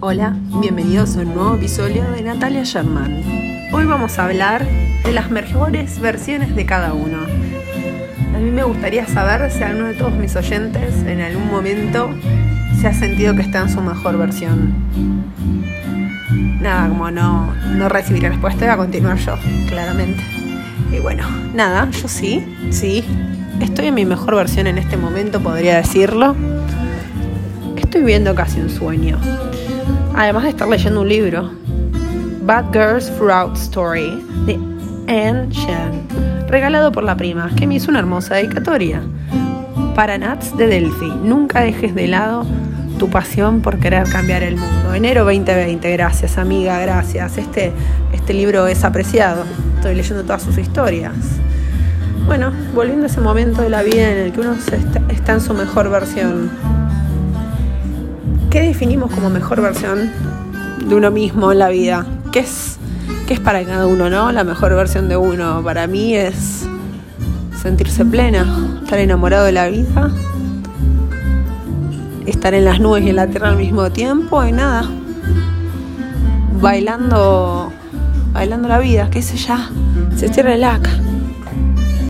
[0.00, 3.20] Hola, bienvenidos a un nuevo episodio de Natalia Sherman.
[3.72, 4.64] Hoy vamos a hablar
[5.02, 7.18] de las mejores versiones de cada uno.
[8.32, 12.10] A mí me gustaría saber si alguno de todos mis oyentes en algún momento
[12.80, 14.72] se ha sentido que está en su mejor versión.
[16.60, 19.34] Nada, como no, no recibir la respuesta, voy a continuar yo,
[19.68, 20.22] claramente.
[20.92, 23.04] Y bueno, nada, yo sí, sí.
[23.60, 26.36] Estoy en mi mejor versión en este momento, podría decirlo.
[27.76, 29.18] Estoy viendo casi un sueño.
[30.18, 31.48] Además de estar leyendo un libro,
[32.42, 34.54] Bad Girls Fruit Story, de
[35.06, 36.08] Anne Chen,
[36.48, 39.00] regalado por la prima, que me hizo una hermosa dedicatoria.
[39.94, 42.44] Para Nats de Delphi, nunca dejes de lado
[42.98, 44.92] tu pasión por querer cambiar el mundo.
[44.92, 47.38] Enero 2020, gracias amiga, gracias.
[47.38, 47.70] Este,
[48.12, 49.44] este libro es apreciado,
[49.76, 51.14] estoy leyendo todas sus historias.
[52.26, 54.56] Bueno, volviendo a ese momento de la vida en el que uno
[55.10, 56.50] está en su mejor versión.
[58.50, 60.10] ¿Qué definimos como mejor versión
[60.86, 62.06] de uno mismo en la vida?
[62.32, 62.78] ¿Qué es,
[63.26, 64.32] qué es para cada uno, no?
[64.32, 65.62] La mejor versión de uno.
[65.62, 66.66] Para mí es
[67.60, 70.10] sentirse plena, estar enamorado de la vida,
[72.24, 74.88] estar en las nubes y en la tierra al mismo tiempo y nada.
[76.58, 77.70] Bailando,
[78.32, 79.68] bailando la vida, qué sé ya,
[80.16, 80.90] se cierra el acá.